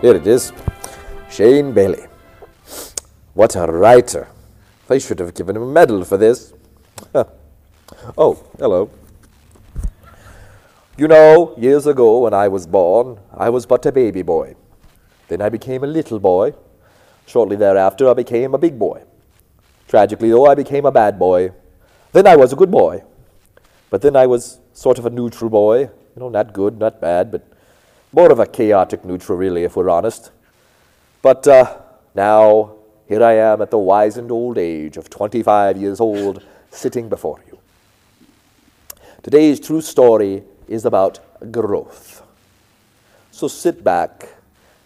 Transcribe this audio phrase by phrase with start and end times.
[0.00, 0.52] Here it is.
[1.28, 2.04] Shane Bailey.
[3.34, 4.28] What a writer.
[4.86, 6.52] They should have given him a medal for this.
[8.16, 8.90] oh, hello.
[10.96, 14.54] You know, years ago when I was born, I was but a baby boy.
[15.26, 16.54] Then I became a little boy.
[17.26, 19.02] Shortly thereafter, I became a big boy.
[19.88, 21.50] Tragically, though, I became a bad boy.
[22.12, 23.02] Then I was a good boy.
[23.90, 25.80] But then I was sort of a neutral boy.
[25.80, 27.42] You know, not good, not bad, but
[28.12, 30.30] more of a chaotic neutral, really, if we're honest.
[31.22, 31.78] But uh,
[32.14, 32.74] now,
[33.08, 37.58] here I am at the wizened old age of 25 years old, sitting before you.
[39.22, 42.22] Today's true story is about growth.
[43.30, 44.28] So sit back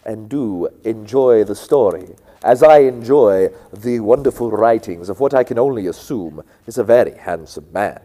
[0.05, 5.57] and do enjoy the story as I enjoy the wonderful writings of what I can
[5.57, 8.01] only assume is a very handsome man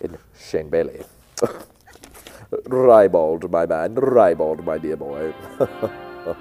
[0.00, 1.04] in Shane Bailey.
[2.66, 5.34] ribald, my man, ribald, my dear boy.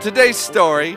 [0.00, 0.96] Today's story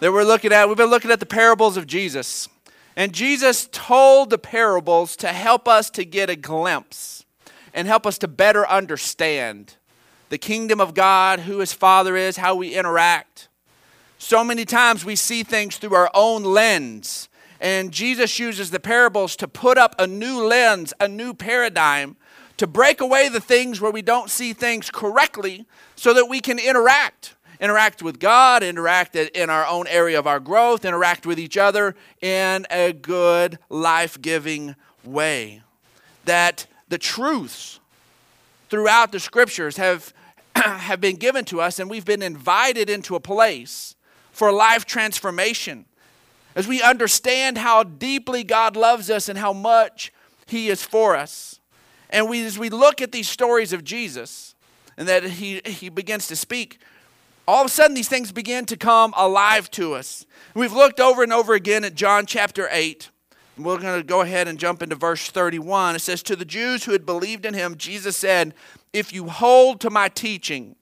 [0.00, 2.48] that we're looking at, we've been looking at the parables of Jesus.
[2.96, 7.24] And Jesus told the parables to help us to get a glimpse
[7.72, 9.76] and help us to better understand
[10.28, 13.48] the kingdom of God, who his Father is, how we interact.
[14.18, 17.28] So many times we see things through our own lens.
[17.64, 22.16] And Jesus uses the parables to put up a new lens, a new paradigm,
[22.58, 25.64] to break away the things where we don't see things correctly
[25.96, 30.40] so that we can interact interact with God, interact in our own area of our
[30.40, 35.62] growth, interact with each other in a good, life giving way.
[36.26, 37.80] That the truths
[38.68, 40.12] throughout the scriptures have,
[40.56, 43.96] have been given to us, and we've been invited into a place
[44.32, 45.86] for life transformation.
[46.54, 50.12] As we understand how deeply God loves us and how much
[50.46, 51.60] He is for us.
[52.10, 54.54] And we, as we look at these stories of Jesus,
[54.96, 56.78] and that he, he begins to speak,
[57.46, 60.24] all of a sudden these things begin to come alive to us.
[60.54, 63.10] We've looked over and over again at John chapter 8.
[63.56, 65.96] We're going to go ahead and jump into verse 31.
[65.96, 68.54] It says, To the Jews who had believed in him, Jesus said,
[68.92, 70.76] If you hold to my teaching,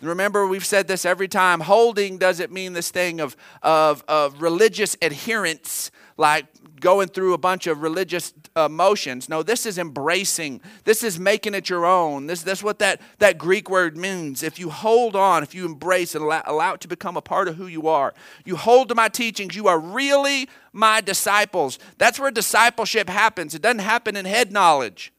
[0.00, 1.60] Remember, we've said this every time.
[1.60, 6.46] Holding doesn't mean this thing of, of, of religious adherence, like
[6.80, 9.28] going through a bunch of religious uh, emotions.
[9.28, 10.60] No, this is embracing.
[10.84, 12.26] This is making it your own.
[12.26, 14.42] This, that's what that, that Greek word means.
[14.42, 17.48] If you hold on, if you embrace and allow, allow it to become a part
[17.48, 18.12] of who you are,
[18.44, 21.78] you hold to my teachings, you are really my disciples.
[21.96, 23.54] That's where discipleship happens.
[23.54, 25.10] It doesn't happen in head knowledge.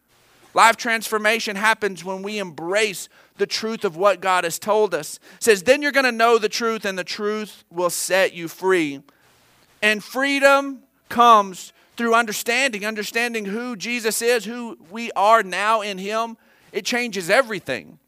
[0.53, 5.19] Life transformation happens when we embrace the truth of what God has told us.
[5.37, 8.47] It says, then you're going to know the truth, and the truth will set you
[8.47, 9.01] free.
[9.81, 16.37] And freedom comes through understanding, understanding who Jesus is, who we are now in Him.
[16.71, 17.99] It changes everything.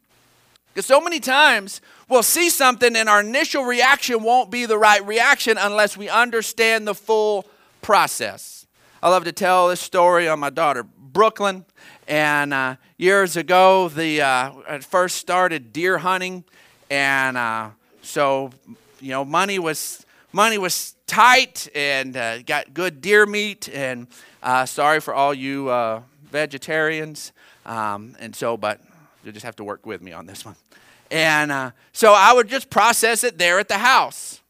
[0.72, 5.04] Because so many times we'll see something and our initial reaction won't be the right
[5.06, 7.46] reaction unless we understand the full
[7.82, 8.66] process.
[9.02, 11.64] I love to tell this story on my daughter, Brooklyn.
[12.08, 16.42] And uh, years ago, the uh, I first started deer hunting,
[16.88, 17.68] and uh,
[18.00, 18.50] so
[18.98, 23.68] you know money was money was tight, and uh, got good deer meat.
[23.68, 24.06] And
[24.42, 27.32] uh, sorry for all you uh, vegetarians,
[27.66, 28.80] um, and so but
[29.22, 30.56] you'll just have to work with me on this one.
[31.10, 34.40] And so I would just process it there at the house.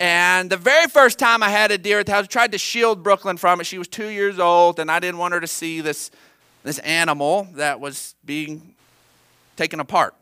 [0.00, 2.58] And the very first time I had a deer at the house, I tried to
[2.58, 3.64] shield Brooklyn from it.
[3.64, 6.10] She was two years old, and I didn't want her to see this
[6.64, 8.74] this animal that was being
[9.56, 10.14] taken apart.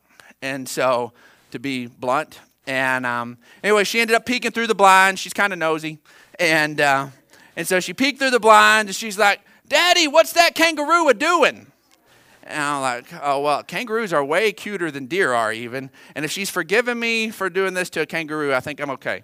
[0.42, 1.12] And so,
[1.52, 5.18] to be blunt, and um, anyway, she ended up peeking through the blind.
[5.18, 5.98] She's kind of nosy,
[6.38, 7.08] and uh,
[7.56, 11.14] and so she peeked through the blind, and she's like, "Daddy, what's that kangaroo a
[11.14, 11.66] doing?"
[12.44, 15.90] And I'm like, "Oh well, kangaroos are way cuter than deer are, even.
[16.14, 19.22] And if she's forgiven me for doing this to a kangaroo, I think I'm okay."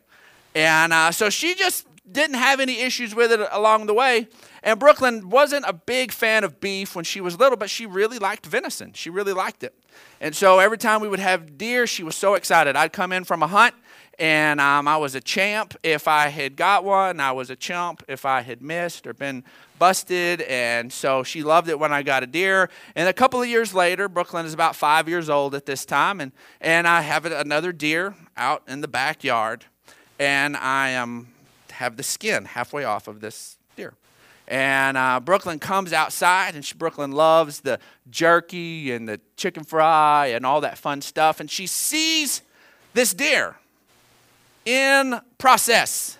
[0.55, 4.29] And uh, so she just didn't have any issues with it along the way.
[4.63, 8.19] And Brooklyn wasn't a big fan of beef when she was little, but she really
[8.19, 8.93] liked venison.
[8.93, 9.75] She really liked it.
[10.21, 12.77] And so every time we would have deer, she was so excited.
[12.77, 13.75] I'd come in from a hunt,
[14.19, 17.21] and um, I was a champ if I had got one.
[17.21, 19.45] I was a chump if I had missed or been
[19.79, 20.43] busted.
[20.43, 22.69] And so she loved it when I got a deer.
[22.97, 26.21] And a couple of years later, Brooklyn is about five years old at this time,
[26.21, 29.67] and, and I have another deer out in the backyard.
[30.19, 31.29] And I um,
[31.79, 33.95] have the skin halfway off of this deer.
[34.49, 37.79] And uh, Brooklyn comes outside, and she, Brooklyn loves the
[38.11, 41.39] jerky and the chicken fry and all that fun stuff.
[41.39, 42.43] And she sees
[42.95, 43.57] this deer
[44.65, 46.19] in process.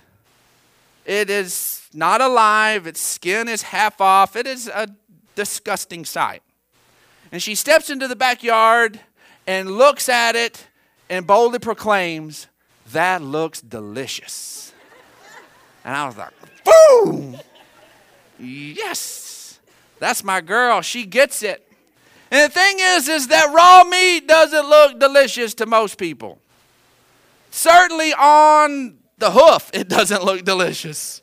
[1.05, 4.37] It is not alive, its skin is half off.
[4.37, 4.89] It is a
[5.35, 6.43] disgusting sight.
[7.33, 9.01] And she steps into the backyard
[9.47, 10.69] and looks at it
[11.11, 12.47] and boldly proclaims,
[12.93, 14.73] That looks delicious.
[15.85, 16.33] And I was like,
[16.65, 17.37] Boom!
[18.39, 19.59] Yes,
[19.99, 20.81] that's my girl.
[20.81, 21.65] She gets it.
[22.31, 26.39] And the thing is, is that raw meat doesn't look delicious to most people.
[27.51, 31.23] Certainly on the hoof, it doesn't look delicious.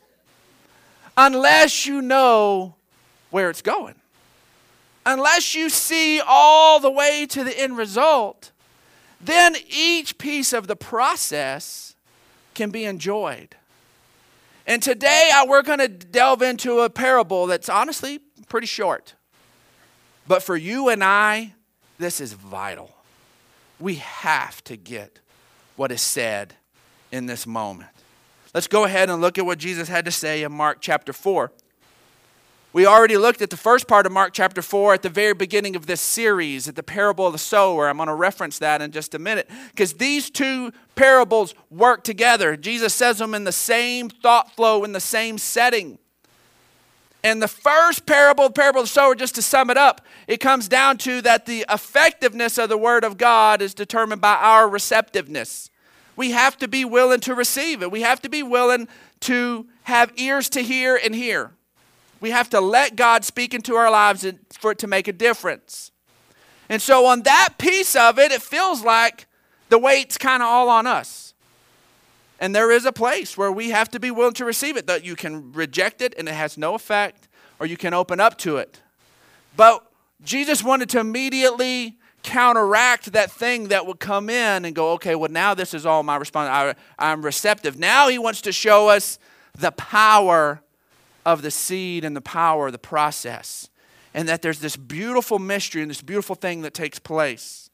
[1.16, 2.74] Unless you know
[3.30, 3.94] where it's going.
[5.06, 8.50] Unless you see all the way to the end result,
[9.20, 11.94] then each piece of the process
[12.54, 13.56] can be enjoyed.
[14.66, 19.14] And today we're going to delve into a parable that's honestly pretty short.
[20.26, 21.54] But for you and I,
[21.98, 22.90] this is vital.
[23.78, 25.20] We have to get
[25.76, 26.54] what is said
[27.12, 27.90] in this moment.
[28.54, 31.52] Let's go ahead and look at what Jesus had to say in Mark chapter 4.
[32.76, 35.76] We already looked at the first part of Mark chapter 4 at the very beginning
[35.76, 37.88] of this series, at the parable of the sower.
[37.88, 42.54] I'm going to reference that in just a minute because these two parables work together.
[42.54, 45.98] Jesus says them in the same thought flow, in the same setting.
[47.24, 50.40] And the first parable, the parable of the sower, just to sum it up, it
[50.40, 54.68] comes down to that the effectiveness of the word of God is determined by our
[54.68, 55.70] receptiveness.
[56.14, 57.90] We have to be willing to receive it.
[57.90, 58.86] We have to be willing
[59.20, 61.55] to have ears to hear and hear.
[62.20, 64.26] We have to let God speak into our lives
[64.58, 65.90] for it to make a difference.
[66.68, 69.26] And so, on that piece of it, it feels like
[69.68, 71.34] the weight's kind of all on us.
[72.40, 74.86] And there is a place where we have to be willing to receive it.
[74.86, 77.28] That you can reject it and it has no effect,
[77.60, 78.80] or you can open up to it.
[79.56, 79.86] But
[80.22, 85.30] Jesus wanted to immediately counteract that thing that would come in and go, okay, well,
[85.30, 86.50] now this is all my response.
[86.50, 87.78] I, I'm receptive.
[87.78, 89.18] Now he wants to show us
[89.56, 90.60] the power
[91.26, 93.68] of the seed and the power the process.
[94.14, 97.68] And that there's this beautiful mystery and this beautiful thing that takes place.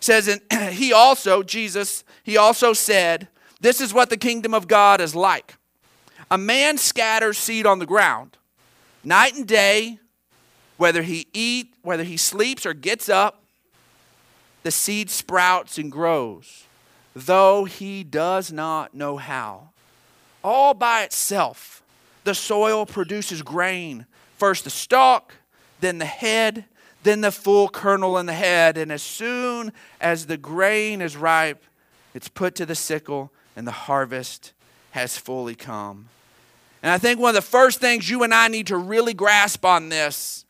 [0.00, 3.28] It says, and he also, Jesus, he also said,
[3.60, 5.54] This is what the kingdom of God is like.
[6.30, 8.38] A man scatters seed on the ground.
[9.04, 9.98] Night and day,
[10.78, 13.42] whether he eat, whether he sleeps or gets up,
[14.62, 16.64] the seed sprouts and grows,
[17.14, 19.68] though he does not know how.
[20.42, 21.83] All by itself
[22.24, 24.06] the soil produces grain.
[24.36, 25.34] First the stalk,
[25.80, 26.64] then the head,
[27.02, 28.76] then the full kernel in the head.
[28.76, 31.62] And as soon as the grain is ripe,
[32.14, 34.52] it's put to the sickle, and the harvest
[34.92, 36.08] has fully come.
[36.82, 39.64] And I think one of the first things you and I need to really grasp
[39.64, 40.44] on this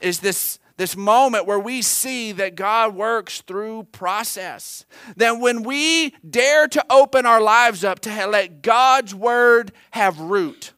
[0.00, 4.84] is this, this moment where we see that God works through process.
[5.16, 10.72] That when we dare to open our lives up to let God's word have root,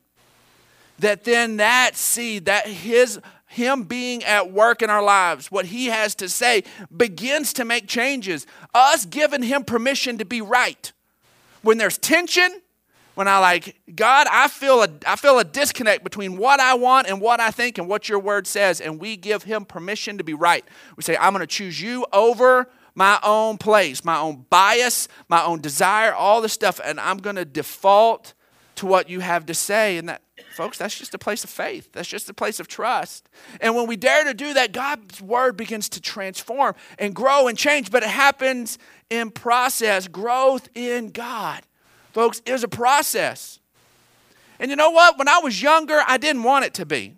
[0.99, 5.87] that then that seed, that his him being at work in our lives, what he
[5.87, 6.65] has to say
[6.95, 8.47] begins to make changes.
[8.75, 10.93] Us giving him permission to be right.
[11.62, 12.61] When there's tension,
[13.15, 17.09] when I like, God, I feel a I feel a disconnect between what I want
[17.09, 20.25] and what I think and what your word says, and we give him permission to
[20.25, 20.65] be right.
[20.97, 25.61] We say, I'm gonna choose you over my own place, my own bias, my own
[25.61, 28.35] desire, all this stuff, and I'm gonna default
[28.77, 29.99] to what you have to say.
[29.99, 30.23] And that
[30.58, 31.92] folks, that's just a place of faith.
[31.92, 33.28] That's just a place of trust.
[33.61, 37.56] And when we dare to do that, God's word begins to transform and grow and
[37.56, 38.76] change, but it happens
[39.09, 41.62] in process, growth in God.
[42.12, 43.61] Folks, is a process.
[44.59, 45.16] And you know what?
[45.16, 47.14] When I was younger, I didn't want it to be.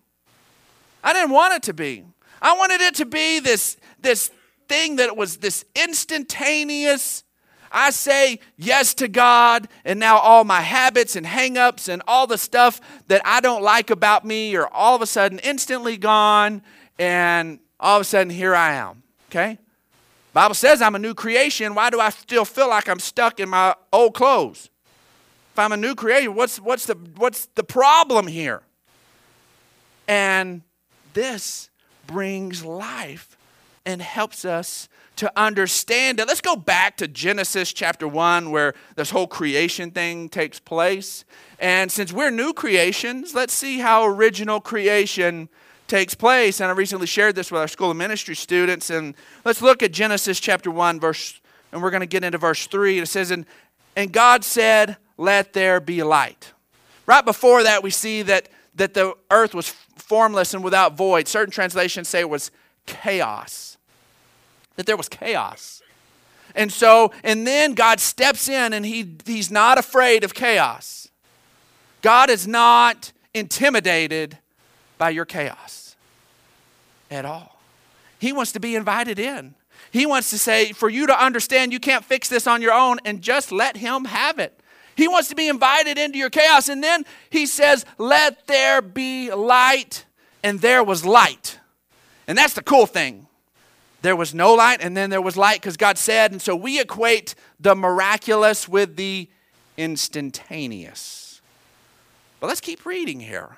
[1.03, 2.05] I didn't want it to be.
[2.43, 4.31] I wanted it to be this, this
[4.69, 7.25] thing that was this instantaneous
[7.71, 12.39] I say yes to God, and now all my habits and hangups and all the
[12.39, 16.63] stuff that I don't like about me are all of a sudden instantly gone,
[16.99, 19.03] and all of a sudden here I am.
[19.31, 19.59] Okay?
[20.33, 21.75] Bible says I'm a new creation.
[21.75, 24.71] Why do I still feel like I'm stuck in my old clothes?
[25.53, 28.63] If I'm a new creation, what's what's the what's the problem here?
[30.07, 30.63] And
[31.15, 31.71] this
[32.07, 33.37] brings life
[33.85, 34.89] and helps us
[35.21, 36.27] to understand it.
[36.27, 41.27] Let's go back to Genesis chapter 1, where this whole creation thing takes place.
[41.59, 45.51] And since we're new creations, let's see how original creation
[45.89, 46.59] takes place.
[46.59, 48.89] And I recently shared this with our School of Ministry students.
[48.89, 51.39] And let's look at Genesis chapter 1, verse,
[51.71, 53.01] and we're going to get into verse 3.
[53.01, 53.45] It says, And,
[53.95, 56.55] and God said, Let there be light.
[57.05, 61.29] Right before that, we see that, that the earth was formless and without void.
[61.29, 62.51] Certain translations say it was
[62.87, 63.77] chaos
[64.81, 65.83] that there was chaos.
[66.55, 71.09] And so, and then God steps in and he, he's not afraid of chaos.
[72.01, 74.39] God is not intimidated
[74.97, 75.97] by your chaos
[77.11, 77.61] at all.
[78.19, 79.55] He wants to be invited in.
[79.91, 83.01] He wants to say, for you to understand, you can't fix this on your own,
[83.05, 84.59] and just let Him have it.
[84.97, 86.71] He wants to be invited into your chaos.
[86.71, 90.07] And then He says, Let there be light.
[90.43, 91.59] And there was light.
[92.27, 93.27] And that's the cool thing.
[94.03, 96.33] There was no light, and then there was light because God said.
[96.33, 99.29] And so we equate the miraculous with the
[99.77, 101.43] instantaneous.
[102.39, 103.57] But let's keep reading here.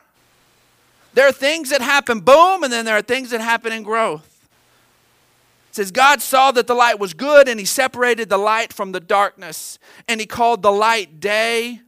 [1.15, 4.49] There are things that happen boom, and then there are things that happen in growth.
[5.71, 8.93] It says, God saw that the light was good, and he separated the light from
[8.93, 9.79] the darkness.
[10.09, 11.81] And he called the light day,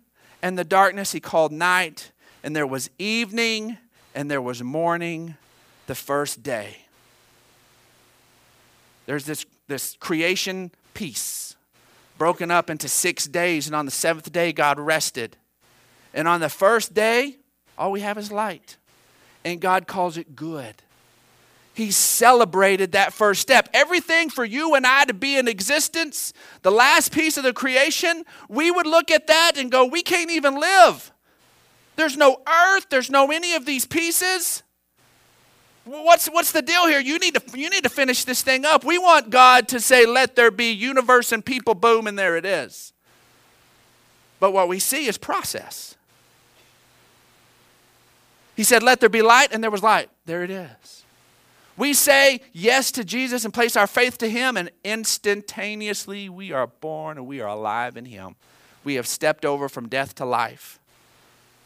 [0.42, 2.12] and the darkness he called night.
[2.42, 3.78] And there was evening,
[4.14, 5.36] and there was morning
[5.86, 6.83] the first day.
[9.06, 11.56] There's this, this creation piece
[12.18, 15.36] broken up into six days, and on the seventh day, God rested.
[16.12, 17.36] And on the first day,
[17.76, 18.76] all we have is light.
[19.44, 20.76] And God calls it good.
[21.74, 23.68] He celebrated that first step.
[23.74, 26.32] Everything for you and I to be in existence,
[26.62, 30.30] the last piece of the creation, we would look at that and go, we can't
[30.30, 31.12] even live.
[31.96, 34.62] There's no earth, there's no any of these pieces.
[35.84, 37.00] What's, what's the deal here?
[37.00, 38.84] You need, to, you need to finish this thing up.
[38.84, 42.46] We want God to say, let there be universe and people, boom, and there it
[42.46, 42.92] is.
[44.40, 45.94] But what we see is process.
[48.56, 50.08] He said, let there be light, and there was light.
[50.24, 51.04] There it is.
[51.76, 56.68] We say yes to Jesus and place our faith to Him, and instantaneously we are
[56.68, 58.36] born and we are alive in Him.
[58.84, 60.78] We have stepped over from death to life.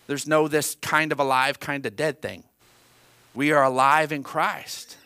[0.07, 2.45] There's no this kind of alive, kind of dead thing.
[3.35, 4.97] We are alive in Christ.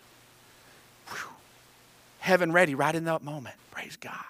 [1.08, 1.30] Whew.
[2.20, 3.56] Heaven ready right in that moment.
[3.70, 4.24] Praise God.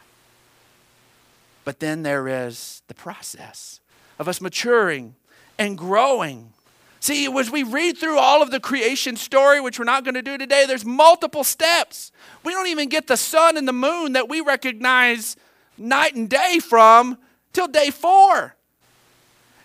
[1.64, 3.80] But then there is the process
[4.18, 5.14] of us maturing
[5.58, 6.52] and growing.
[7.00, 10.22] See, as we read through all of the creation story, which we're not going to
[10.22, 12.12] do today, there's multiple steps.
[12.44, 15.36] We don't even get the sun and the moon that we recognize
[15.76, 17.18] night and day from
[17.52, 18.54] till day four.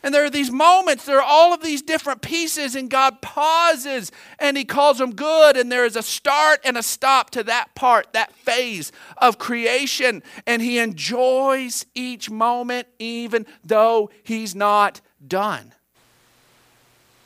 [0.04, 4.12] And there are these moments, there are all of these different pieces, and God pauses
[4.40, 5.58] and He calls them good.
[5.58, 10.24] And there is a start and a stop to that part, that phase of creation.
[10.46, 15.74] And He enjoys each moment, even though He's not done.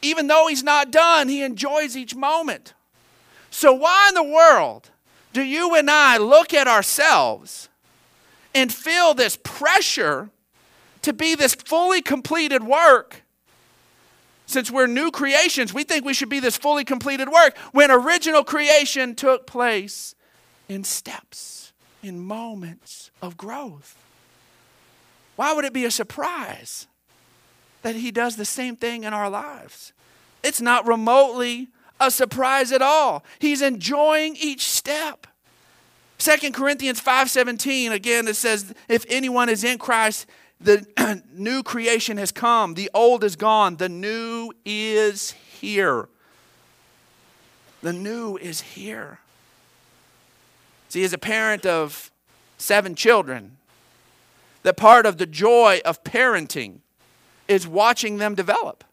[0.01, 2.73] Even though He's not done, He enjoys each moment.
[3.49, 4.91] So, why in the world
[5.33, 7.69] do you and I look at ourselves
[8.55, 10.29] and feel this pressure?
[11.01, 13.23] To be this fully completed work.
[14.45, 18.43] Since we're new creations, we think we should be this fully completed work when original
[18.43, 20.13] creation took place
[20.67, 21.71] in steps,
[22.03, 23.97] in moments of growth.
[25.37, 26.87] Why would it be a surprise
[27.81, 29.93] that He does the same thing in our lives?
[30.43, 33.23] It's not remotely a surprise at all.
[33.39, 35.27] He's enjoying each step.
[36.17, 40.27] 2 Corinthians 5:17 again it says if anyone is in Christ
[40.63, 40.85] the
[41.33, 46.07] new creation has come, the old is gone, the new is here.
[47.81, 49.19] The new is here.
[50.89, 52.11] See, as a parent of
[52.57, 53.57] seven children,
[54.63, 56.79] that part of the joy of parenting
[57.47, 58.83] is watching them develop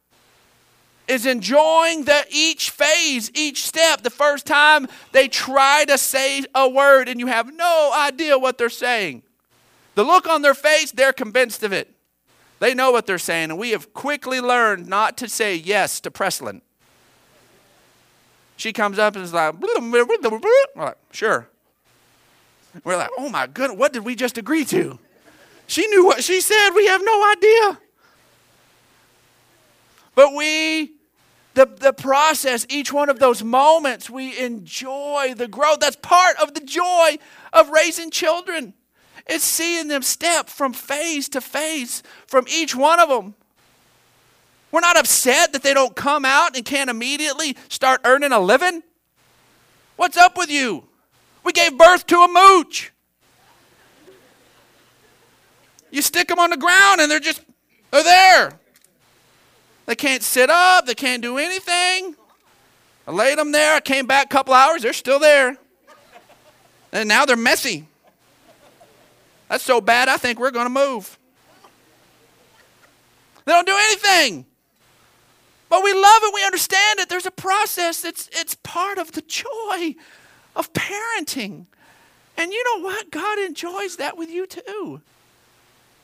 [1.08, 4.02] is enjoying the each phase, each step.
[4.02, 8.58] The first time they try to say a word and you have no idea what
[8.58, 9.22] they're saying.
[9.98, 11.92] The look on their face, they're convinced of it.
[12.60, 16.10] They know what they're saying, and we have quickly learned not to say yes to
[16.12, 16.62] Preslin.
[18.56, 19.56] She comes up and is like,
[20.76, 21.48] like sure.
[22.84, 25.00] We're like, oh my goodness, what did we just agree to?
[25.66, 26.70] She knew what she said.
[26.76, 27.80] We have no idea.
[30.14, 30.92] But we,
[31.54, 35.80] the, the process, each one of those moments, we enjoy the growth.
[35.80, 37.18] That's part of the joy
[37.52, 38.74] of raising children.
[39.28, 43.34] It's seeing them step from phase to phase from each one of them.
[44.72, 48.82] We're not upset that they don't come out and can't immediately start earning a living.
[49.96, 50.84] What's up with you?
[51.44, 52.92] We gave birth to a mooch.
[55.90, 57.42] You stick them on the ground and they're just,
[57.90, 58.58] they're there.
[59.86, 62.14] They can't sit up, they can't do anything.
[63.06, 65.56] I laid them there, I came back a couple hours, they're still there.
[66.92, 67.86] And now they're messy.
[69.48, 71.18] That's so bad, I think we're going to move.
[73.44, 74.44] They don't do anything.
[75.68, 77.08] But we love it, we understand it.
[77.08, 79.94] There's a process, it's, it's part of the joy
[80.56, 81.66] of parenting.
[82.36, 83.10] And you know what?
[83.10, 85.02] God enjoys that with you too.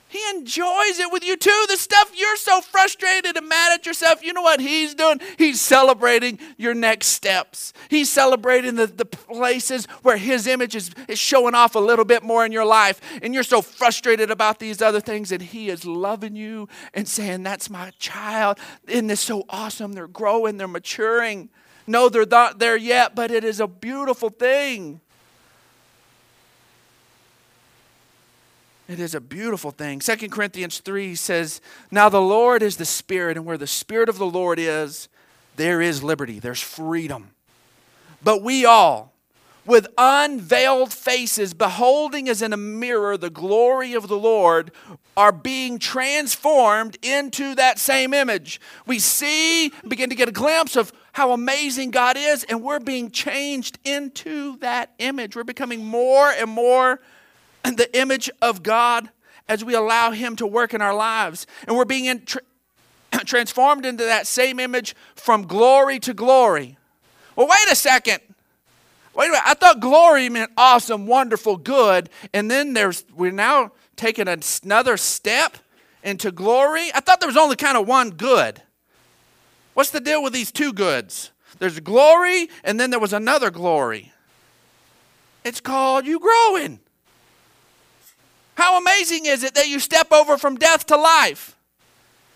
[0.09, 1.65] He enjoys it with you too.
[1.69, 5.21] The stuff you're so frustrated and mad at yourself, you know what He's doing?
[5.39, 7.73] He's celebrating your next steps.
[7.89, 12.23] He's celebrating the, the places where His image is, is showing off a little bit
[12.23, 13.01] more in your life.
[13.23, 17.43] And you're so frustrated about these other things, and He is loving you and saying,
[17.43, 18.59] That's my child.
[18.87, 19.95] Isn't this so awesome?
[19.95, 21.51] They're growing, they're maturing.
[21.87, 25.01] No, they're not there yet, but it is a beautiful thing.
[28.87, 30.01] It is a beautiful thing.
[30.01, 34.19] 2 Corinthians 3 says, Now the Lord is the Spirit, and where the Spirit of
[34.19, 35.09] the Lord is,
[35.57, 37.31] there is liberty, there's freedom.
[38.23, 39.15] But we all,
[39.65, 44.71] with unveiled faces, beholding as in a mirror the glory of the Lord,
[45.17, 48.61] are being transformed into that same image.
[48.87, 53.11] We see, begin to get a glimpse of how amazing God is, and we're being
[53.11, 55.37] changed into that image.
[55.37, 57.01] We're becoming more and more
[57.65, 59.09] the image of God
[59.49, 61.47] as we allow Him to work in our lives.
[61.67, 62.43] And we're being in, tra-
[63.25, 66.77] transformed into that same image from glory to glory.
[67.37, 68.21] Well, wait a second.
[69.15, 69.43] Wait a minute.
[69.47, 72.11] I thought glory meant awesome, wonderful, good.
[72.33, 75.57] And then there's we're now taking another step
[76.03, 76.91] into glory.
[76.95, 78.61] I thought there was only kind of one good.
[79.75, 81.31] What's the deal with these two goods?
[81.59, 84.13] There's glory, and then there was another glory.
[85.45, 86.81] It's called you growing.
[88.55, 91.57] How amazing is it that you step over from death to life?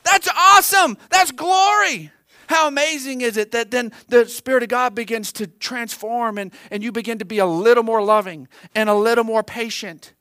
[0.03, 0.97] That's awesome.
[1.11, 2.11] That's glory.
[2.49, 6.83] How amazing is it that then the Spirit of God begins to transform and, and
[6.83, 10.15] you begin to be a little more loving and a little more patient.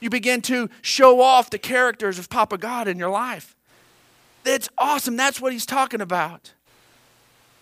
[0.00, 3.54] You begin to show off the characters of Papa God in your life.
[4.44, 5.16] It's awesome.
[5.16, 6.52] That's what he's talking about.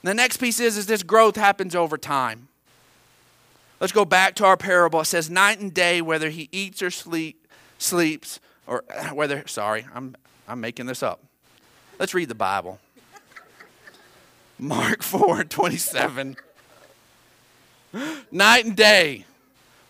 [0.05, 2.49] The next piece is, is this growth happens over time.
[3.81, 5.01] Let's go back to our parable.
[5.01, 7.44] It says, night and day, whether he eats or sleep,
[7.79, 10.17] sleeps, or whether, sorry, I'm,
[10.49, 11.21] I'm making this up.
[11.99, 12.81] Let's read the Bible.
[14.59, 16.37] Mark 4 27.
[18.31, 19.25] Night and day,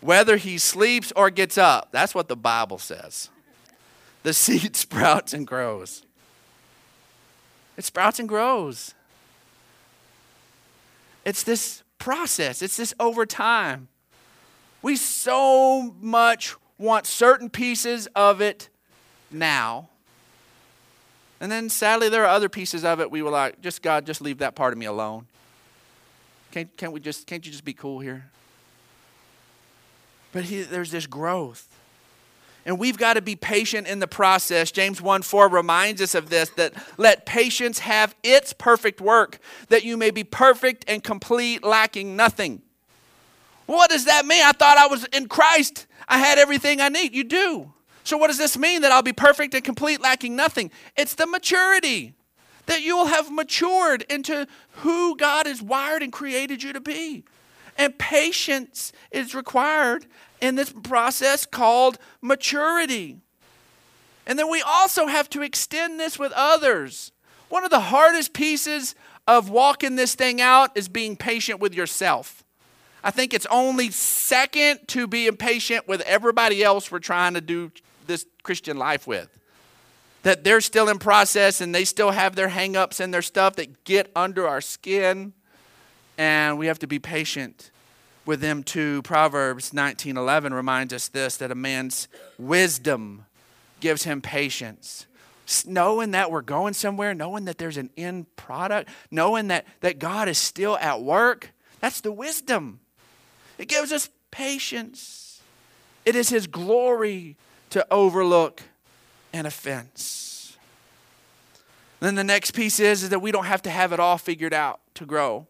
[0.00, 1.88] whether he sleeps or gets up.
[1.92, 3.30] That's what the Bible says.
[4.22, 6.02] The seed sprouts and grows.
[7.76, 8.94] It sprouts and grows.
[11.24, 13.88] It's this process, it's this over time.
[14.82, 18.68] We so much want certain pieces of it
[19.30, 19.88] now.
[21.40, 24.20] And then sadly, there are other pieces of it we were like, just God, just
[24.20, 25.26] leave that part of me alone.
[26.52, 28.30] Can't, can't we just, can't you just be cool here?
[30.32, 31.68] But he, there's this growth.
[32.66, 34.70] And we've got to be patient in the process.
[34.70, 39.84] James 1 4 reminds us of this that let patience have its perfect work, that
[39.84, 42.62] you may be perfect and complete, lacking nothing.
[43.66, 44.42] What does that mean?
[44.42, 45.86] I thought I was in Christ.
[46.08, 47.14] I had everything I need.
[47.14, 47.72] You do.
[48.04, 48.82] So, what does this mean?
[48.82, 50.70] That I'll be perfect and complete, lacking nothing?
[50.96, 52.14] It's the maturity
[52.66, 57.24] that you will have matured into who God has wired and created you to be.
[57.76, 60.06] And patience is required
[60.40, 63.18] in this process called maturity.
[64.26, 67.12] And then we also have to extend this with others.
[67.48, 68.94] One of the hardest pieces
[69.26, 72.43] of walking this thing out is being patient with yourself.
[73.04, 77.70] I think it's only second to be impatient with everybody else we're trying to do
[78.06, 79.28] this Christian life with.
[80.22, 83.84] That they're still in process and they still have their hangups and their stuff that
[83.84, 85.34] get under our skin.
[86.16, 87.70] And we have to be patient
[88.24, 89.02] with them too.
[89.02, 93.26] Proverbs 19:11 reminds us this that a man's wisdom
[93.80, 95.06] gives him patience.
[95.66, 100.26] Knowing that we're going somewhere, knowing that there's an end product, knowing that, that God
[100.26, 102.80] is still at work, that's the wisdom.
[103.58, 105.40] It gives us patience.
[106.04, 107.36] It is His glory
[107.70, 108.62] to overlook
[109.32, 110.56] an offense.
[112.00, 114.52] Then the next piece is, is that we don't have to have it all figured
[114.52, 115.46] out to grow.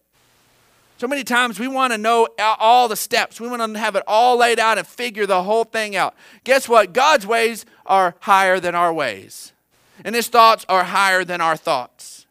[0.99, 3.41] So many times we want to know all the steps.
[3.41, 6.15] We want to have it all laid out and figure the whole thing out.
[6.45, 6.93] Guess what?
[6.93, 9.53] God's ways are higher than our ways,
[10.05, 12.27] and His thoughts are higher than our thoughts.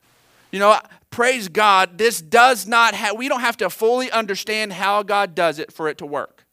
[0.51, 0.79] You know,
[1.13, 5.59] praise God, this does not have, we don't have to fully understand how God does
[5.59, 6.43] it for it to work.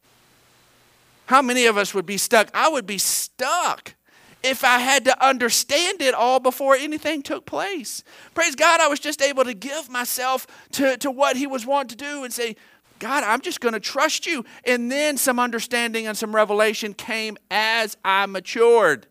[1.25, 2.51] How many of us would be stuck?
[2.53, 3.95] I would be stuck
[4.43, 8.03] if I had to understand it all before anything took place.
[8.35, 11.97] Praise God, I was just able to give myself to, to what He was wanting
[11.97, 12.55] to do and say,
[12.99, 14.45] God, I'm just going to trust you.
[14.63, 19.07] And then some understanding and some revelation came as I matured,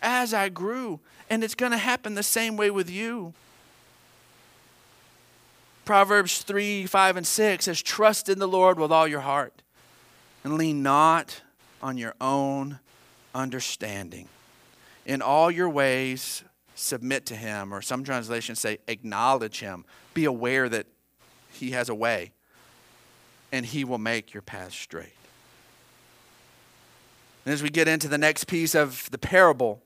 [0.00, 1.00] as I grew.
[1.28, 3.34] And it's going to happen the same way with you.
[5.88, 9.62] Proverbs 3 5 and 6 says, Trust in the Lord with all your heart
[10.44, 11.40] and lean not
[11.80, 12.80] on your own
[13.34, 14.28] understanding.
[15.06, 19.86] In all your ways, submit to him, or some translations say, acknowledge him.
[20.12, 20.84] Be aware that
[21.50, 22.32] he has a way,
[23.50, 25.16] and he will make your path straight.
[27.46, 29.80] And as we get into the next piece of the parable,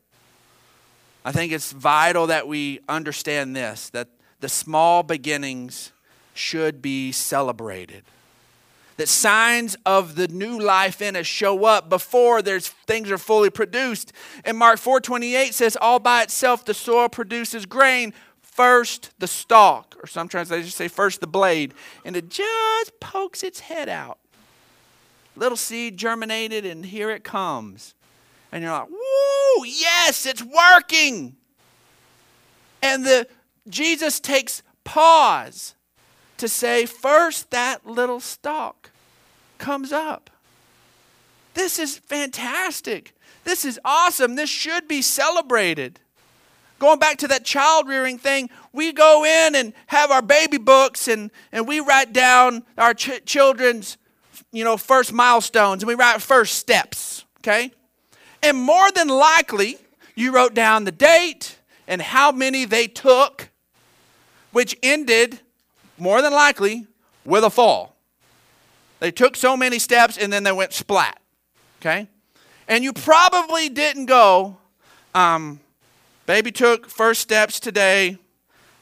[1.25, 4.09] I think it's vital that we understand this that
[4.43, 5.93] the small beginnings
[6.35, 8.03] should be celebrated.
[8.97, 13.51] That signs of the new life in us show up before there's things are fully
[13.51, 14.13] produced.
[14.45, 20.07] And Mark 4:28 says, "All by itself the soil produces grain, first the stalk, or
[20.07, 21.73] some translations say first the blade,
[22.05, 24.19] and it just pokes its head out.
[25.37, 27.95] Little seed germinated, and here it comes.
[28.51, 31.37] And you're like, woo, yes, it's working.
[32.83, 33.27] And the
[33.69, 35.75] Jesus takes pause
[36.39, 38.91] to say, first that little stalk
[39.59, 40.31] comes up.
[41.55, 43.15] This is fantastic.
[43.45, 44.35] This is awesome.
[44.35, 46.01] This should be celebrated.
[46.79, 51.07] Going back to that child rearing thing, we go in and have our baby books
[51.07, 53.99] and, and we write down our ch- children's
[54.51, 57.73] you know, first milestones and we write first steps, okay?
[58.43, 59.79] And more than likely,
[60.15, 63.49] you wrote down the date and how many they took,
[64.53, 65.41] which ended
[65.99, 66.87] more than likely
[67.25, 67.97] with a fall.
[69.01, 71.21] They took so many steps and then they went splat,
[71.81, 72.09] okay?
[72.69, 74.59] And you probably didn't go,
[75.15, 75.61] um,
[76.27, 78.19] baby took first steps today,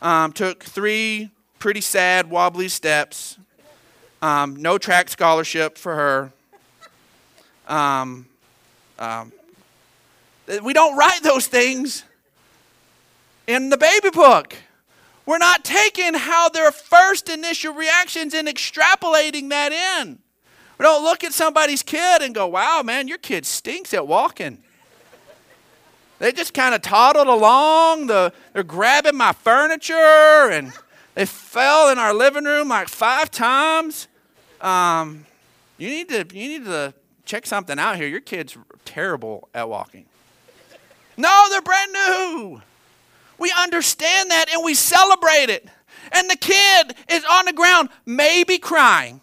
[0.03, 3.39] um, took three pretty sad, wobbly steps,
[4.23, 6.33] um, no track scholarship for her.
[7.67, 8.27] Um,
[8.99, 9.33] um,
[10.63, 12.05] we don't write those things
[13.47, 14.55] in the baby book.
[15.31, 20.19] We're not taking how their first initial reactions and extrapolating that in.
[20.77, 24.59] We don't look at somebody's kid and go, wow, man, your kid stinks at walking.
[26.19, 28.09] They just kind of toddled along.
[28.09, 30.73] The, they're grabbing my furniture and
[31.15, 34.09] they fell in our living room like five times.
[34.61, 35.27] Um,
[35.79, 36.93] you need to you need to
[37.25, 38.09] check something out here.
[38.09, 40.07] Your kid's terrible at walking.
[41.17, 42.63] No, they're brand new.
[43.41, 45.67] We understand that and we celebrate it.
[46.13, 49.21] And the kid is on the ground, maybe crying.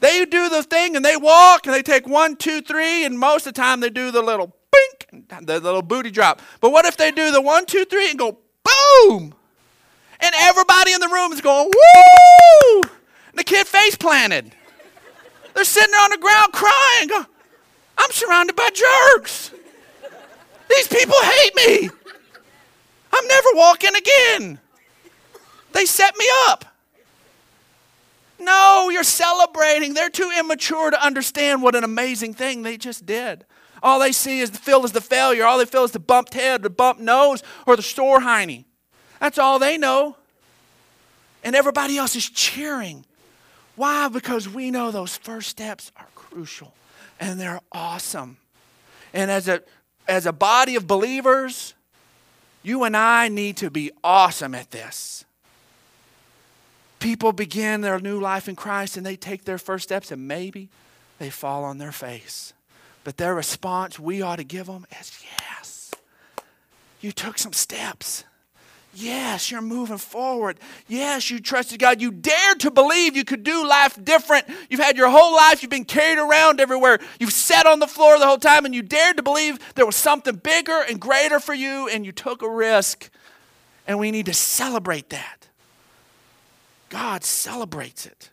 [0.00, 3.46] They do the thing and they walk and they take one, two, three, and most
[3.46, 6.42] of the time they do the little bink, the little booty drop.
[6.60, 9.34] But what if they do the one, two, three, and go boom?
[10.20, 12.80] And everybody in the room is going, woo!
[12.82, 14.52] And the kid face planted.
[15.54, 17.26] They're sitting there on the ground crying.
[17.96, 19.52] I'm surrounded by jerks.
[20.68, 21.90] These people hate me.
[23.16, 24.60] I'm never walking again.
[25.72, 26.64] They set me up.
[28.38, 29.94] No, you're celebrating.
[29.94, 33.44] They're too immature to understand what an amazing thing they just did.
[33.82, 35.44] All they see is the feel is the failure.
[35.44, 38.64] All they feel is the bumped head, the bumped nose, or the store hiney.
[39.20, 40.16] That's all they know.
[41.42, 43.04] And everybody else is cheering.
[43.76, 44.08] Why?
[44.08, 46.74] Because we know those first steps are crucial
[47.20, 48.38] and they're awesome.
[49.12, 49.62] And as a,
[50.08, 51.74] as a body of believers,
[52.66, 55.24] you and I need to be awesome at this.
[56.98, 60.68] People begin their new life in Christ and they take their first steps and maybe
[61.20, 62.54] they fall on their face.
[63.04, 65.92] But their response we ought to give them is yes.
[67.00, 68.24] You took some steps.
[68.98, 70.58] Yes, you're moving forward.
[70.88, 72.00] Yes, you trusted God.
[72.00, 74.46] You dared to believe you could do life different.
[74.70, 76.98] You've had your whole life, you've been carried around everywhere.
[77.20, 79.96] You've sat on the floor the whole time, and you dared to believe there was
[79.96, 83.10] something bigger and greater for you, and you took a risk.
[83.86, 85.48] And we need to celebrate that.
[86.88, 88.30] God celebrates it.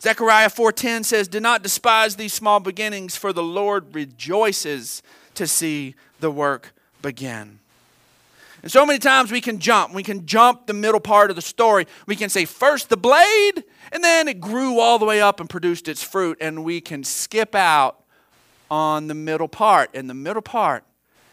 [0.00, 5.94] Zechariah 4:10 says, "Do not despise these small beginnings, for the Lord rejoices to see
[6.18, 7.60] the work begin."
[8.62, 9.92] And so many times we can jump.
[9.92, 11.86] We can jump the middle part of the story.
[12.06, 15.50] We can say first the blade, and then it grew all the way up and
[15.50, 16.38] produced its fruit.
[16.40, 18.04] And we can skip out
[18.70, 19.90] on the middle part.
[19.94, 20.84] And the middle part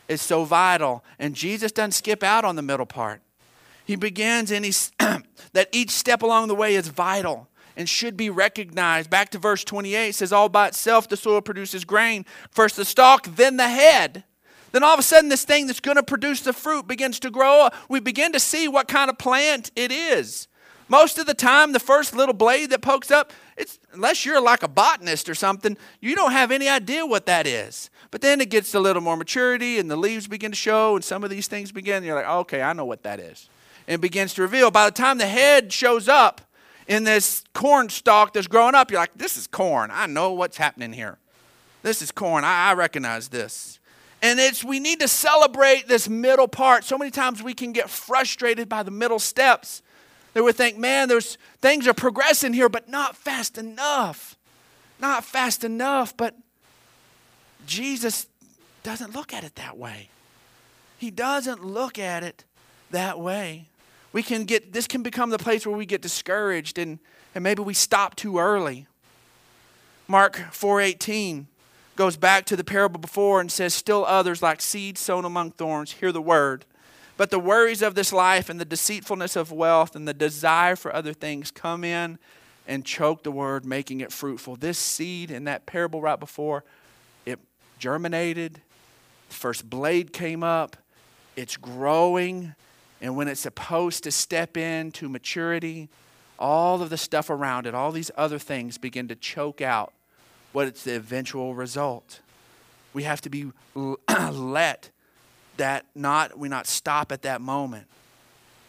[0.08, 1.04] is so vital.
[1.20, 3.22] And Jesus doesn't skip out on the middle part.
[3.86, 8.30] He begins and he's that each step along the way is vital and should be
[8.30, 9.10] recognized.
[9.10, 12.26] Back to verse 28 says, All by itself the soil produces grain.
[12.52, 14.26] First the stalk, then the head.
[14.72, 17.32] Then all of a sudden, this thing that's going to produce the fruit begins to
[17.32, 17.70] grow.
[17.88, 20.48] We begin to see what kind of plant it is.
[20.90, 24.64] Most of the time, the first little blade that pokes up, it's, unless you're like
[24.64, 27.92] a botanist or something, you don't have any idea what that is.
[28.10, 31.06] But then it gets a little more maturity and the leaves begin to show and
[31.06, 31.98] some of these things begin.
[31.98, 33.50] And You're like, oh, okay, I know what that is.
[33.88, 34.72] And it begins to reveal.
[34.72, 36.42] By the time the head shows up
[36.88, 39.92] in this corn stalk that's growing up, you're like, this is corn.
[39.94, 41.20] I know what's happening here.
[41.84, 42.44] This is corn.
[42.44, 43.79] I, I recognize this.
[44.22, 46.84] And it's we need to celebrate this middle part.
[46.84, 49.82] So many times we can get frustrated by the middle steps.
[50.34, 54.38] That we think, man, there's things are progressing here, but not fast enough.
[55.00, 56.16] Not fast enough.
[56.16, 56.36] But
[57.66, 58.28] Jesus
[58.84, 60.10] doesn't look at it that way.
[60.98, 62.44] He doesn't look at it
[62.92, 63.68] that way.
[64.12, 67.00] We can get this can become the place where we get discouraged and,
[67.34, 68.88] and maybe we stop too early.
[70.08, 71.46] Mark 4:18
[72.00, 75.92] goes back to the parable before and says, Still others, like seed sown among thorns,
[75.92, 76.64] hear the word.
[77.18, 80.96] But the worries of this life and the deceitfulness of wealth and the desire for
[80.96, 82.18] other things come in
[82.66, 84.56] and choke the word, making it fruitful.
[84.56, 86.64] This seed in that parable right before,
[87.26, 87.38] it
[87.80, 88.62] germinated,
[89.28, 90.78] the first blade came up,
[91.36, 92.56] it's growing,
[93.02, 95.90] and when it's supposed to step into maturity,
[96.40, 99.92] all of the stuff around it, all these other things begin to choke out
[100.52, 102.22] what it's the eventual result.
[102.94, 103.52] We have to be
[104.32, 104.90] let
[105.58, 107.88] that not we not stop at that moment.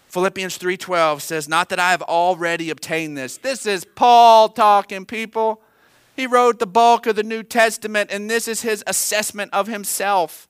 [0.08, 5.62] Philippians 3:12 says, "Not that I have already obtained this." This is Paul talking, people.
[6.16, 10.48] He wrote the bulk of the New Testament and this is his assessment of himself.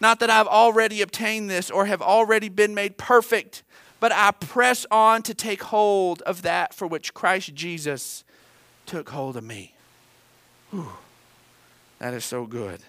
[0.00, 3.62] Not that I've already obtained this or have already been made perfect,
[3.98, 8.24] but I press on to take hold of that for which Christ Jesus
[8.86, 9.74] took hold of me.
[10.70, 10.88] Whew.
[11.98, 12.80] That is so good.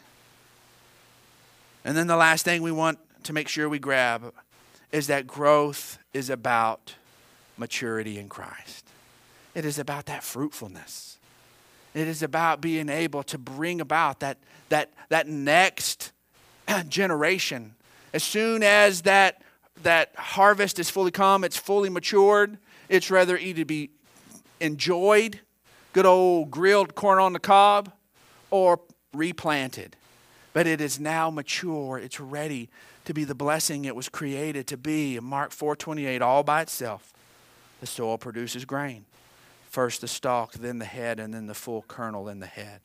[1.83, 4.33] And then the last thing we want to make sure we grab
[4.91, 6.95] is that growth is about
[7.57, 8.85] maturity in Christ.
[9.55, 11.17] It is about that fruitfulness.
[11.93, 14.37] It is about being able to bring about that,
[14.69, 16.11] that, that next
[16.87, 17.75] generation.
[18.13, 19.41] As soon as that,
[19.83, 23.89] that harvest is fully come, it's fully matured, it's rather either to be
[24.59, 25.39] enjoyed
[25.93, 27.91] good old grilled corn on the cob
[28.49, 28.79] or
[29.13, 29.95] replanted.
[30.53, 31.97] But it is now mature.
[31.97, 32.69] It's ready
[33.05, 35.19] to be the blessing it was created to be.
[35.19, 37.13] Mark 4:28 all by itself.
[37.79, 39.05] The soil produces grain.
[39.69, 42.81] First the stalk, then the head, and then the full kernel in the head.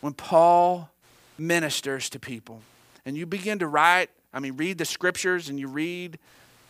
[0.00, 0.90] When Paul
[1.36, 2.62] ministers to people
[3.04, 6.18] and you begin to write, I mean, read the scriptures and you read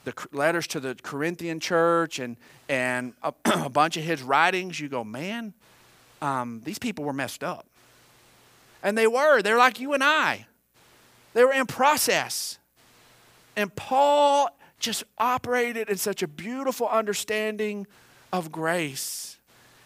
[0.09, 2.37] the letters to the Corinthian church and,
[2.69, 5.53] and a, a bunch of his writings, you go, man,
[6.23, 7.67] um, these people were messed up.
[8.83, 9.43] And they were.
[9.43, 10.47] They're like you and I.
[11.35, 12.59] They were in process.
[13.57, 17.87] And Paul just operated in such a beautiful understanding
[18.33, 19.39] of grace.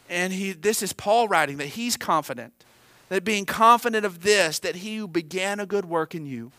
[0.08, 2.52] And he, this is Paul writing that he's confident,
[3.08, 6.52] that being confident of this, that he who began a good work in you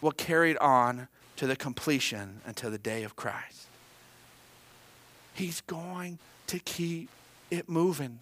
[0.00, 3.66] will carry it on to the completion until the day of Christ.
[5.34, 7.08] He's going to keep
[7.50, 8.20] it moving.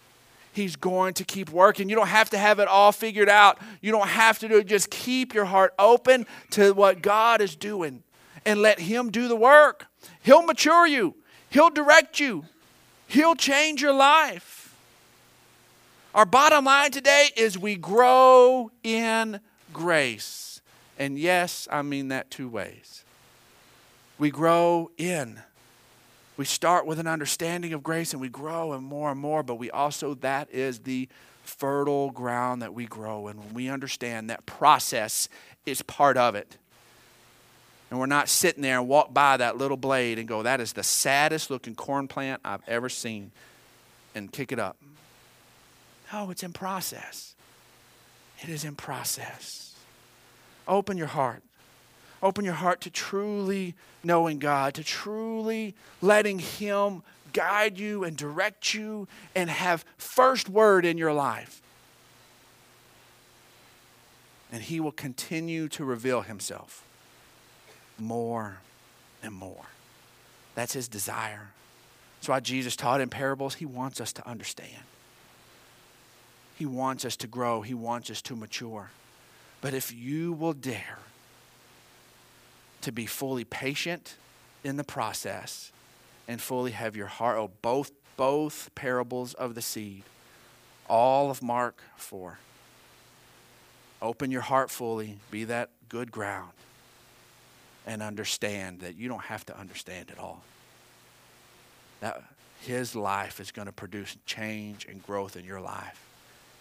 [0.51, 1.89] He's going to keep working.
[1.89, 3.59] You don't have to have it all figured out.
[3.81, 4.67] You don't have to do it.
[4.67, 8.03] Just keep your heart open to what God is doing
[8.45, 9.87] and let Him do the work.
[10.21, 11.15] He'll mature you,
[11.49, 12.45] He'll direct you,
[13.07, 14.75] He'll change your life.
[16.13, 19.39] Our bottom line today is we grow in
[19.71, 20.61] grace.
[20.99, 23.02] And yes, I mean that two ways
[24.23, 25.37] we grow in.
[26.37, 29.55] We start with an understanding of grace and we grow and more and more, but
[29.55, 31.09] we also, that is the
[31.43, 33.37] fertile ground that we grow in.
[33.37, 35.27] When we understand that process
[35.65, 36.57] is part of it.
[37.91, 40.71] And we're not sitting there and walk by that little blade and go, that is
[40.71, 43.31] the saddest looking corn plant I've ever seen,
[44.15, 44.77] and kick it up.
[46.13, 47.35] No, it's in process.
[48.41, 49.75] It is in process.
[50.65, 51.43] Open your heart.
[52.23, 58.73] Open your heart to truly knowing God, to truly letting Him guide you and direct
[58.73, 61.61] you and have first word in your life.
[64.53, 66.85] And He will continue to reveal Himself
[67.99, 68.59] more
[69.21, 69.65] and more.
[70.55, 71.49] That's His desire.
[72.19, 73.55] That's why Jesus taught in parables.
[73.55, 74.83] He wants us to understand.
[76.55, 77.63] He wants us to grow.
[77.63, 78.91] He wants us to mature.
[79.59, 80.99] But if you will dare
[82.83, 84.17] to be fully patient
[84.63, 85.71] in the process
[86.27, 90.03] and fully have your heart oh both both parables of the seed
[90.87, 92.39] all of mark 4
[94.01, 96.51] open your heart fully be that good ground
[97.85, 100.43] and understand that you don't have to understand it all.
[101.99, 102.23] That
[102.61, 106.05] his life is going to produce change and growth in your life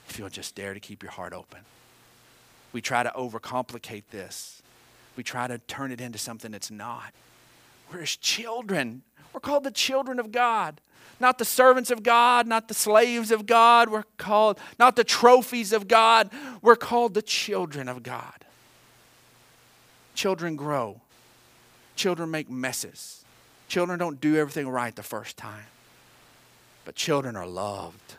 [0.08, 1.61] if you'll just dare to keep your heart open.
[2.72, 4.62] We try to overcomplicate this
[5.16, 7.12] we try to turn it into something it's not.
[7.92, 9.03] We're his children.
[9.33, 10.81] We're called the children of God.
[11.20, 13.88] Not the servants of God, not the slaves of God.
[13.88, 16.31] We're called not the trophies of God.
[16.61, 18.44] We're called the children of God.
[20.14, 21.01] Children grow.
[21.96, 23.25] Children make messes.
[23.68, 25.66] Children don't do everything right the first time.
[26.85, 28.16] But children are loved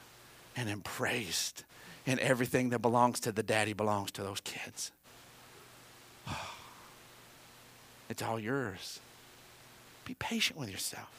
[0.55, 1.65] and embraced,
[2.05, 4.91] and everything that belongs to the daddy belongs to those kids.
[6.25, 6.52] Oh.
[8.09, 8.99] It's all yours.
[10.05, 11.09] Be patient with yourself,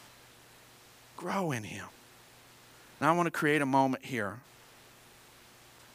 [1.17, 1.87] grow in Him.
[3.01, 4.39] And I want to create a moment here.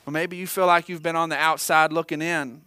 [0.06, 2.62] Well, maybe you feel like you've been on the outside looking in.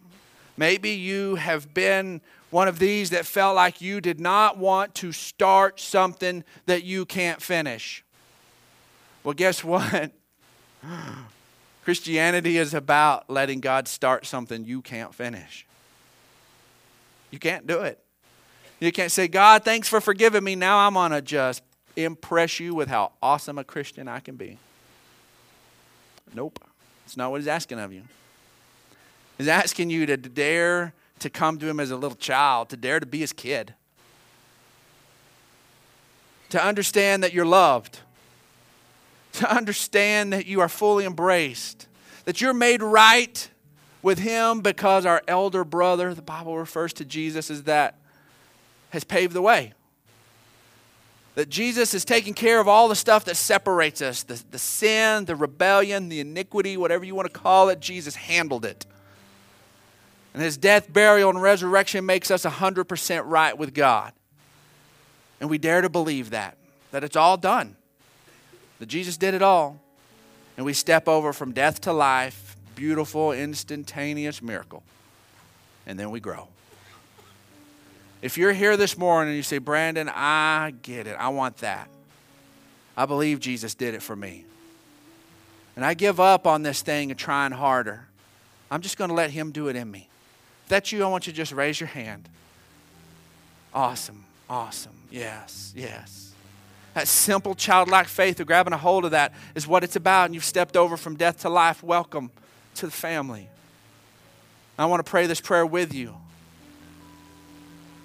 [0.56, 5.11] Maybe you have been one of these that felt like you did not want to
[5.11, 8.04] start something that you can't finish.
[9.24, 10.12] Well, guess what?
[11.85, 15.66] Christianity is about letting God start something you can't finish.
[17.30, 17.98] You can't do it.
[18.83, 20.57] You can't say, God, thanks for forgiving me.
[20.57, 21.62] Now I'm going to just
[21.95, 24.59] impress you with how awesome a Christian I can be.
[26.35, 26.59] Nope.
[27.05, 28.03] It's not what he's asking of you.
[29.38, 32.99] He's asking you to dare to come to him as a little child, to dare
[32.99, 33.73] to be his kid,
[36.49, 38.01] to understand that you're loved,
[39.35, 41.87] to understand that you are fully embraced,
[42.25, 43.49] that you're made right
[44.03, 48.01] with him because our elder brother, the Bible refers to Jesus as that,
[48.92, 49.72] has paved the way.
[51.35, 55.24] That Jesus is taking care of all the stuff that separates us the, the sin,
[55.24, 57.81] the rebellion, the iniquity, whatever you want to call it.
[57.81, 58.85] Jesus handled it.
[60.35, 64.12] And his death, burial, and resurrection makes us 100% right with God.
[65.40, 66.59] And we dare to believe that,
[66.90, 67.76] that it's all done,
[68.78, 69.81] that Jesus did it all.
[70.59, 74.83] And we step over from death to life, beautiful, instantaneous miracle.
[75.87, 76.48] And then we grow.
[78.22, 81.16] If you're here this morning and you say, Brandon, I get it.
[81.18, 81.88] I want that.
[82.96, 84.44] I believe Jesus did it for me.
[85.74, 88.06] And I give up on this thing of trying harder.
[88.70, 90.08] I'm just going to let Him do it in me.
[90.64, 92.28] If that's you, I want you to just raise your hand.
[93.74, 94.24] Awesome.
[94.48, 94.92] Awesome.
[95.11, 95.72] Yes.
[95.74, 96.32] Yes.
[96.94, 100.26] That simple childlike faith of grabbing a hold of that is what it's about.
[100.26, 101.82] And you've stepped over from death to life.
[101.82, 102.30] Welcome
[102.76, 103.48] to the family.
[104.78, 106.14] I want to pray this prayer with you.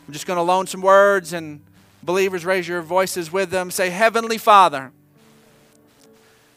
[0.08, 1.62] I'm just going to loan some words and
[2.02, 3.70] believers raise your voices with them.
[3.70, 4.93] Say, Heavenly Father,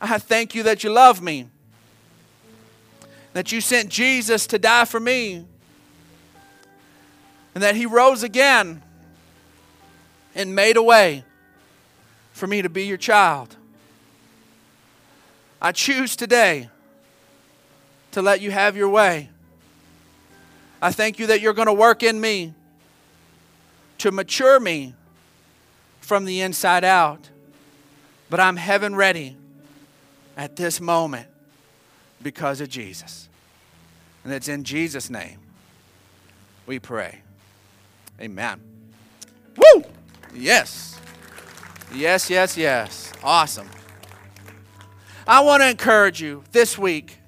[0.01, 1.49] I thank you that you love me,
[3.33, 5.45] that you sent Jesus to die for me,
[7.55, 8.83] and that he rose again
[10.37, 11.25] and made a way
[12.33, 13.57] for me to be your child.
[15.61, 16.71] I choose today
[18.13, 19.29] to let you have your way.
[20.81, 22.55] I thank you that you're going to work in me
[24.01, 24.95] to mature me
[26.01, 27.29] from the inside out.
[28.29, 29.37] But I'm heaven ready
[30.37, 31.29] at this moment
[32.23, 33.29] because of Jesus.
[34.25, 35.39] And it's in Jesus' name
[36.67, 37.21] we pray.
[38.21, 38.61] Amen.
[39.57, 39.85] Woo!
[40.35, 40.99] Yes.
[41.95, 43.13] Yes, yes, yes.
[43.23, 43.69] Awesome.
[45.27, 47.19] I want to encourage you this week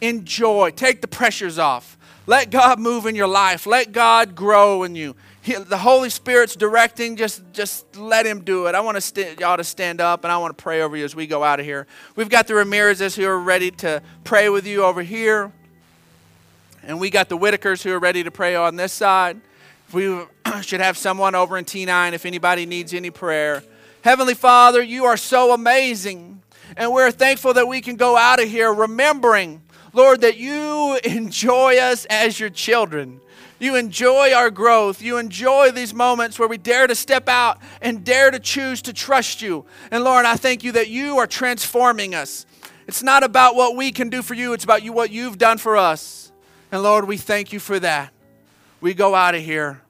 [0.00, 1.96] enjoy, take the pressures off.
[2.26, 3.66] Let God move in your life.
[3.66, 8.64] Let God grow in you he, the Holy Spirit's directing, just, just let Him do
[8.66, 8.74] it.
[8.74, 11.04] I want to st- y'all to stand up and I want to pray over you
[11.04, 11.86] as we go out of here.
[12.16, 15.52] We've got the Ramirez's who are ready to pray with you over here.
[16.82, 19.38] And we got the Whitakers who are ready to pray on this side.
[19.92, 20.18] We
[20.62, 23.62] should have someone over in T9 if anybody needs any prayer.
[24.00, 26.40] Heavenly Father, you are so amazing.
[26.74, 29.60] And we're thankful that we can go out of here remembering,
[29.92, 33.20] Lord, that you enjoy us as your children.
[33.58, 35.00] You enjoy our growth.
[35.00, 38.92] You enjoy these moments where we dare to step out and dare to choose to
[38.92, 39.64] trust you.
[39.90, 42.46] And Lord, I thank you that you are transforming us.
[42.86, 45.58] It's not about what we can do for you, it's about you what you've done
[45.58, 46.32] for us.
[46.70, 48.12] And Lord, we thank you for that.
[48.80, 49.80] We go out of here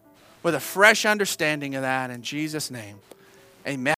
[0.42, 2.98] with a fresh understanding of that in Jesus' name.
[3.66, 3.92] Amen.